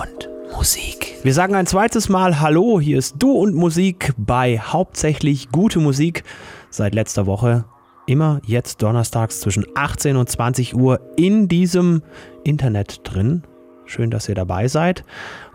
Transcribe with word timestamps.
und 0.00 0.28
Musik. 0.52 1.14
Wir 1.22 1.34
sagen 1.34 1.54
ein 1.54 1.66
zweites 1.66 2.08
Mal 2.08 2.40
Hallo, 2.40 2.80
hier 2.80 2.98
ist 2.98 3.16
Du 3.18 3.32
und 3.32 3.54
Musik 3.54 4.12
bei 4.16 4.58
hauptsächlich 4.58 5.50
gute 5.50 5.78
Musik 5.78 6.24
seit 6.70 6.94
letzter 6.94 7.26
Woche. 7.26 7.64
Immer 8.06 8.40
jetzt 8.46 8.82
donnerstags 8.82 9.40
zwischen 9.40 9.66
18 9.74 10.16
und 10.16 10.28
20 10.28 10.74
Uhr 10.74 11.00
in 11.16 11.48
diesem 11.48 12.02
Internet 12.44 13.00
drin. 13.04 13.42
Schön, 13.84 14.10
dass 14.10 14.28
ihr 14.28 14.34
dabei 14.34 14.68
seid. 14.68 15.04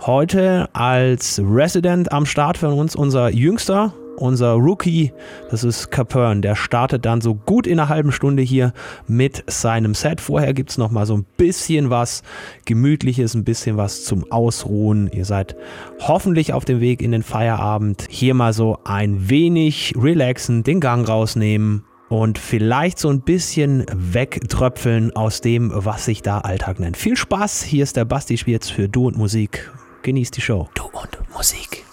Heute 0.01 0.69
als 0.73 1.41
Resident 1.43 2.11
am 2.11 2.25
Start 2.25 2.57
von 2.57 2.73
uns 2.73 2.95
unser 2.95 3.29
jüngster 3.29 3.93
unser 4.17 4.53
Rookie, 4.53 5.11
das 5.49 5.63
ist 5.63 5.91
Capern, 5.91 6.41
der 6.41 6.55
startet 6.55 7.05
dann 7.05 7.21
so 7.21 7.35
gut 7.35 7.67
in 7.67 7.79
einer 7.79 7.89
halben 7.89 8.11
Stunde 8.11 8.43
hier 8.43 8.73
mit 9.07 9.43
seinem 9.47 9.93
Set. 9.93 10.21
Vorher 10.21 10.53
gibt 10.53 10.71
es 10.71 10.77
nochmal 10.77 11.05
so 11.05 11.15
ein 11.15 11.25
bisschen 11.37 11.89
was 11.89 12.23
Gemütliches, 12.65 13.33
ein 13.33 13.43
bisschen 13.43 13.77
was 13.77 14.05
zum 14.05 14.31
Ausruhen. 14.31 15.09
Ihr 15.11 15.25
seid 15.25 15.55
hoffentlich 15.99 16.53
auf 16.53 16.65
dem 16.65 16.79
Weg 16.79 17.01
in 17.01 17.11
den 17.11 17.23
Feierabend. 17.23 18.05
Hier 18.09 18.33
mal 18.33 18.53
so 18.53 18.79
ein 18.83 19.29
wenig 19.29 19.93
relaxen, 19.97 20.63
den 20.63 20.79
Gang 20.79 21.07
rausnehmen 21.07 21.83
und 22.09 22.37
vielleicht 22.37 22.99
so 22.99 23.09
ein 23.09 23.21
bisschen 23.21 23.85
wegtröpfeln 23.93 25.15
aus 25.15 25.41
dem, 25.41 25.71
was 25.73 26.05
sich 26.05 26.21
da 26.21 26.39
Alltag 26.39 26.79
nennt. 26.79 26.97
Viel 26.97 27.17
Spaß, 27.17 27.63
hier 27.63 27.83
ist 27.83 27.97
der 27.97 28.05
Basti 28.05 28.37
Schwierz 28.37 28.69
für 28.69 28.87
Du 28.87 29.07
und 29.07 29.17
Musik. 29.17 29.71
Genießt 30.03 30.37
die 30.37 30.41
Show. 30.41 30.69
Du 30.75 30.83
und 30.83 31.17
Musik. 31.33 31.83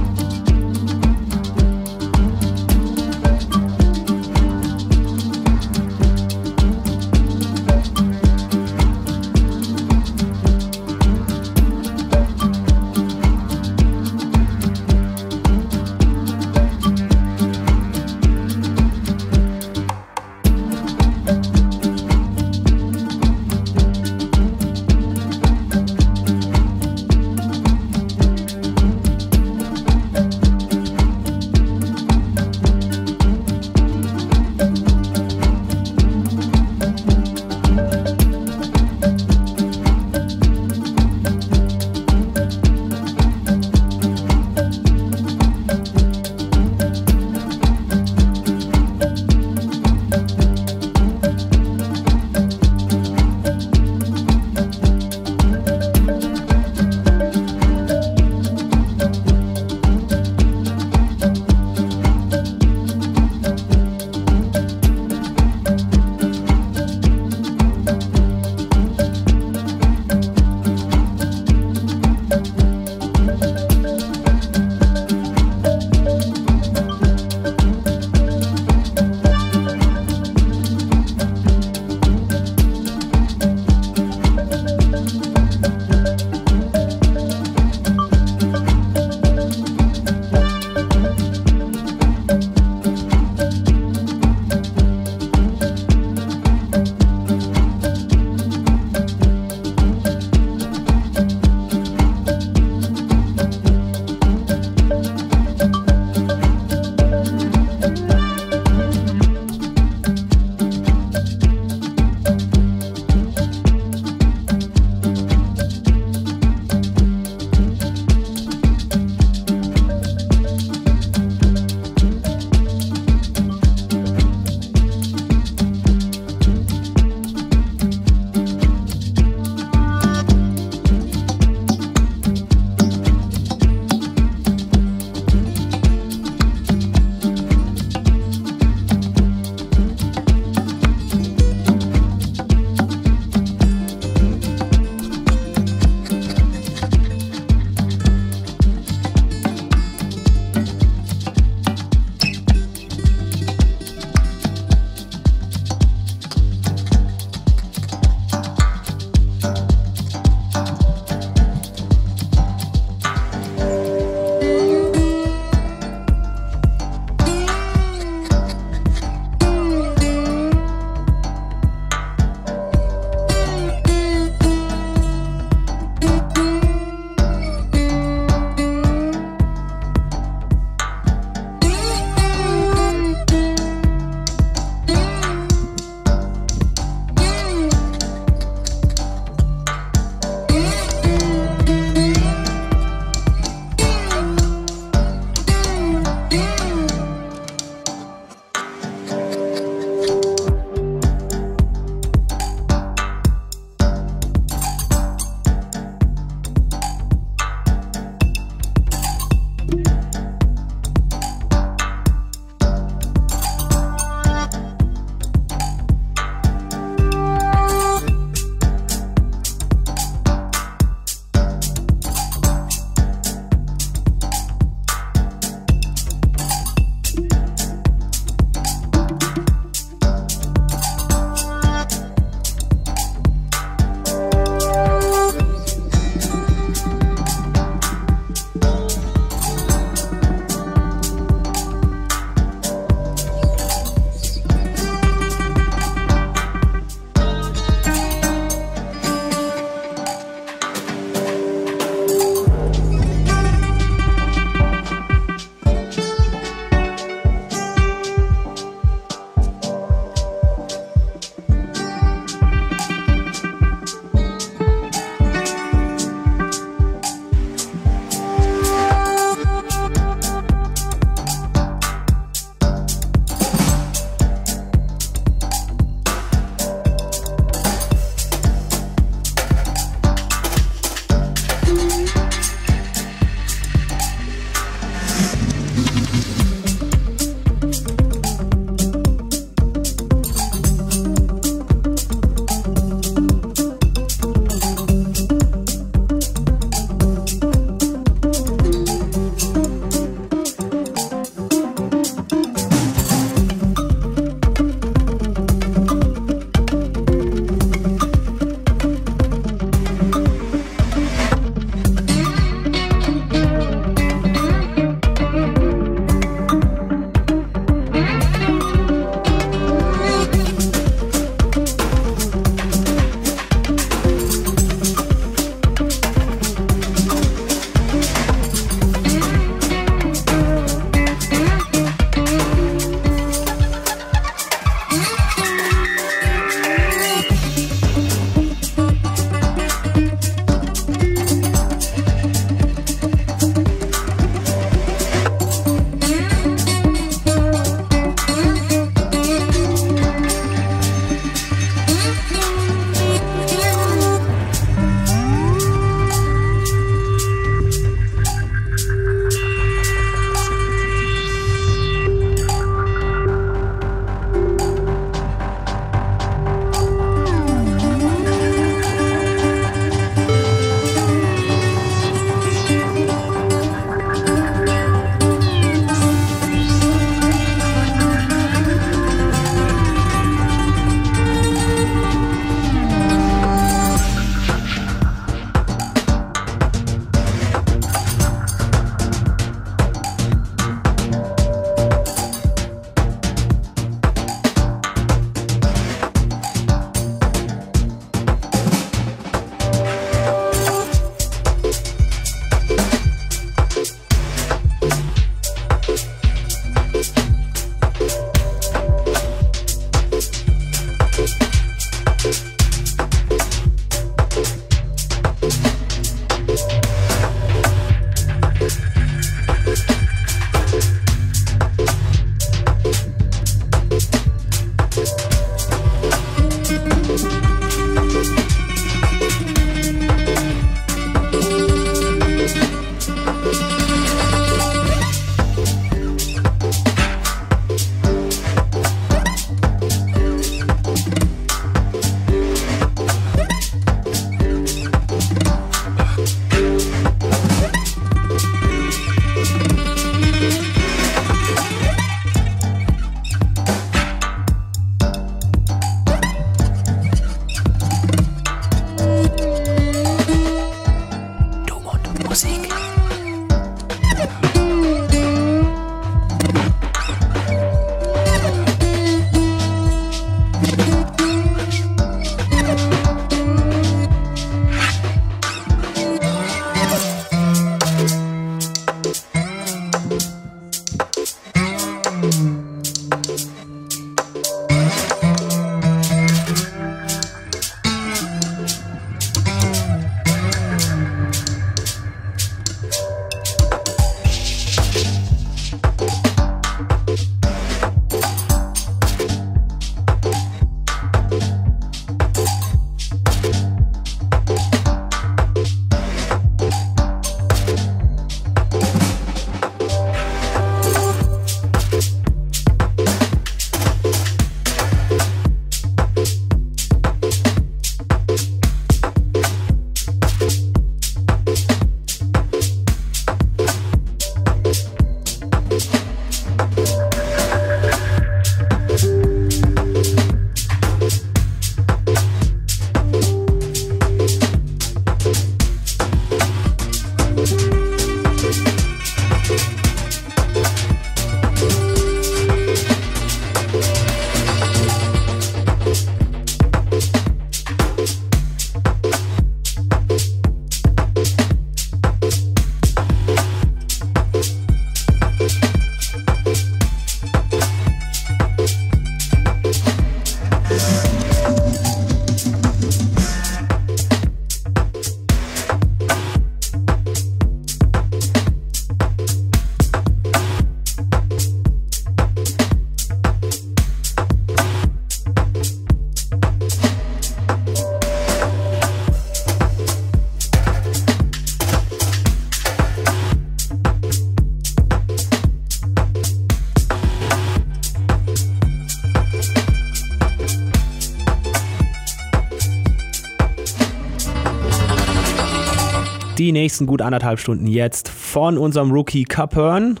Die 596.40 596.52
nächsten 596.52 596.86
gut 596.86 597.02
anderthalb 597.02 597.38
Stunden 597.38 597.66
jetzt 597.66 598.08
von 598.08 598.56
unserem 598.56 598.90
Rookie 598.92 599.24
Capern. 599.24 600.00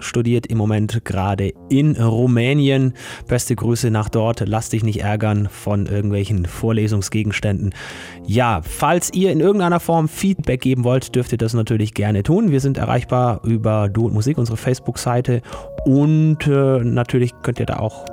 Studiert 0.00 0.46
im 0.46 0.58
Moment 0.58 1.02
gerade 1.02 1.54
in 1.70 1.96
Rumänien. 1.96 2.92
Beste 3.26 3.56
Grüße 3.56 3.90
nach 3.90 4.10
dort. 4.10 4.46
Lass 4.46 4.68
dich 4.68 4.84
nicht 4.84 5.00
ärgern 5.00 5.48
von 5.50 5.86
irgendwelchen 5.86 6.44
Vorlesungsgegenständen. 6.44 7.74
Ja, 8.26 8.60
falls 8.62 9.14
ihr 9.14 9.32
in 9.32 9.40
irgendeiner 9.40 9.80
Form 9.80 10.08
Feedback 10.08 10.60
geben 10.60 10.84
wollt, 10.84 11.14
dürft 11.14 11.32
ihr 11.32 11.38
das 11.38 11.54
natürlich 11.54 11.94
gerne 11.94 12.22
tun. 12.22 12.50
Wir 12.50 12.60
sind 12.60 12.76
erreichbar 12.76 13.40
über 13.44 13.88
Du 13.88 14.08
und 14.08 14.12
Musik, 14.12 14.36
unsere 14.36 14.58
Facebook-Seite. 14.58 15.40
Und 15.86 16.46
äh, 16.46 16.84
natürlich 16.84 17.32
könnt 17.42 17.60
ihr 17.60 17.66
da 17.66 17.78
auch 17.78 18.04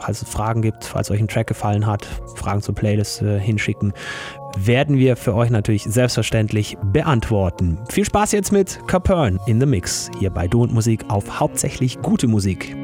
falls 0.00 0.22
es 0.22 0.28
Fragen 0.28 0.62
gibt, 0.62 0.84
falls 0.84 1.10
euch 1.10 1.18
ein 1.18 1.26
Track 1.26 1.48
gefallen 1.48 1.86
hat, 1.86 2.06
Fragen 2.36 2.62
zur 2.62 2.76
Playlist 2.76 3.22
äh, 3.22 3.40
hinschicken 3.40 3.92
werden 4.56 4.98
wir 4.98 5.16
für 5.16 5.34
euch 5.34 5.50
natürlich 5.50 5.84
selbstverständlich 5.84 6.76
beantworten. 6.92 7.78
Viel 7.90 8.04
Spaß 8.04 8.32
jetzt 8.32 8.52
mit 8.52 8.80
Capern 8.86 9.38
in 9.46 9.60
the 9.60 9.66
Mix 9.66 10.10
hier 10.18 10.30
bei 10.30 10.48
Du 10.48 10.62
und 10.62 10.72
Musik 10.72 11.04
auf 11.08 11.40
hauptsächlich 11.40 12.00
gute 12.00 12.26
Musik. 12.26 12.74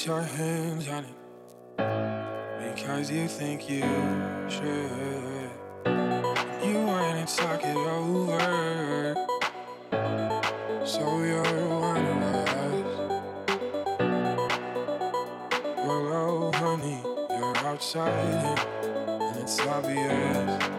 put 0.00 0.06
your 0.06 0.22
hands 0.22 0.88
on 0.88 1.04
it 1.04 2.74
because 2.74 3.10
you 3.10 3.28
think 3.28 3.68
you 3.68 3.82
should. 4.48 5.50
You 6.64 6.86
want 6.86 7.28
to 7.28 7.36
talk 7.36 7.60
it 7.62 7.76
over, 7.76 9.14
so 10.86 11.22
you're 11.22 11.68
one 11.80 12.06
of 12.06 12.22
us. 12.22 12.48
Well, 15.76 16.06
oh, 16.14 16.52
honey, 16.54 17.02
you're 17.38 17.58
outside, 17.58 18.58
and 18.84 19.36
it's 19.36 19.60
obvious. 19.60 20.69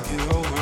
rock 0.00 0.12
and 0.12 0.32
roll. 0.32 0.59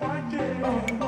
like 0.00 0.32
it. 0.32 0.98
Oh. 1.00 1.07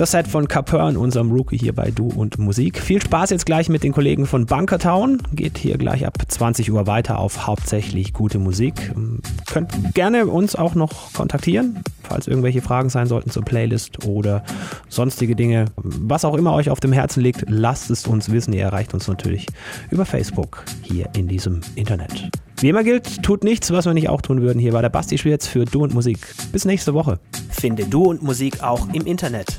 Das 0.00 0.12
Set 0.12 0.26
von 0.26 0.48
Capern, 0.48 0.96
unserem 0.96 1.30
Rookie 1.30 1.58
hier 1.58 1.74
bei 1.74 1.90
Du 1.90 2.08
und 2.08 2.38
Musik. 2.38 2.80
Viel 2.80 3.02
Spaß 3.02 3.28
jetzt 3.28 3.44
gleich 3.44 3.68
mit 3.68 3.82
den 3.82 3.92
Kollegen 3.92 4.24
von 4.24 4.46
Bunkertown. 4.46 5.18
Geht 5.34 5.58
hier 5.58 5.76
gleich 5.76 6.06
ab 6.06 6.16
20 6.26 6.72
Uhr 6.72 6.86
weiter 6.86 7.18
auf 7.18 7.46
hauptsächlich 7.46 8.14
gute 8.14 8.38
Musik. 8.38 8.92
Ähm, 8.96 9.20
könnt 9.52 9.92
gerne 9.92 10.24
uns 10.24 10.56
auch 10.56 10.74
noch 10.74 11.12
kontaktieren, 11.12 11.80
falls 12.02 12.28
irgendwelche 12.28 12.62
Fragen 12.62 12.88
sein 12.88 13.08
sollten 13.08 13.28
zur 13.28 13.44
Playlist 13.44 14.06
oder 14.06 14.42
sonstige 14.88 15.36
Dinge. 15.36 15.66
Was 15.76 16.24
auch 16.24 16.34
immer 16.34 16.54
euch 16.54 16.70
auf 16.70 16.80
dem 16.80 16.94
Herzen 16.94 17.20
liegt, 17.20 17.44
lasst 17.50 17.90
es 17.90 18.06
uns 18.06 18.32
wissen. 18.32 18.54
Ihr 18.54 18.62
erreicht 18.62 18.94
uns 18.94 19.06
natürlich 19.06 19.48
über 19.90 20.06
Facebook 20.06 20.64
hier 20.80 21.10
in 21.14 21.28
diesem 21.28 21.60
Internet. 21.74 22.30
Wie 22.60 22.68
immer 22.68 22.84
gilt, 22.84 23.22
tut 23.22 23.42
nichts, 23.42 23.70
was 23.70 23.86
wir 23.86 23.94
nicht 23.94 24.10
auch 24.10 24.20
tun 24.20 24.42
würden. 24.42 24.58
Hier 24.58 24.74
war 24.74 24.82
der 24.82 24.90
Basti 24.90 25.16
Schwierz 25.16 25.46
für 25.46 25.64
Du 25.64 25.82
und 25.82 25.94
Musik. 25.94 26.18
Bis 26.52 26.66
nächste 26.66 26.92
Woche. 26.92 27.18
Finde 27.48 27.86
Du 27.86 28.04
und 28.04 28.22
Musik 28.22 28.62
auch 28.62 28.88
im 28.92 29.06
Internet. 29.06 29.58